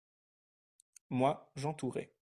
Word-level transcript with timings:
Moi, 1.11 1.51
j’entourais. 1.55 2.11